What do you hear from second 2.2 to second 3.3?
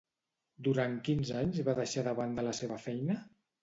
banda la seva feina?